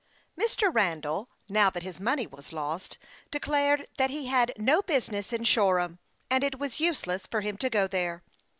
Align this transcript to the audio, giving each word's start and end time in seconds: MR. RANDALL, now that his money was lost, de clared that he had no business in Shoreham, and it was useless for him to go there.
MR. 0.35 0.73
RANDALL, 0.73 1.29
now 1.47 1.69
that 1.69 1.83
his 1.83 1.99
money 1.99 2.25
was 2.25 2.51
lost, 2.51 2.97
de 3.29 3.39
clared 3.39 3.87
that 3.99 4.09
he 4.09 4.25
had 4.25 4.51
no 4.57 4.81
business 4.81 5.31
in 5.31 5.43
Shoreham, 5.43 5.99
and 6.27 6.43
it 6.43 6.57
was 6.57 6.79
useless 6.79 7.27
for 7.27 7.41
him 7.41 7.55
to 7.57 7.69
go 7.69 7.85
there. 7.87 8.23